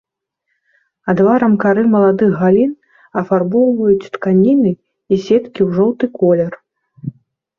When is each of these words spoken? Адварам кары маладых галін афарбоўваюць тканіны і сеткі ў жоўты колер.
Адварам 1.11 1.53
кары 1.63 1.83
маладых 1.95 2.31
галін 2.39 2.71
афарбоўваюць 3.21 4.09
тканіны 4.17 4.71
і 4.71 5.15
сеткі 5.27 5.61
ў 5.63 5.69
жоўты 5.79 6.05
колер. 6.19 6.51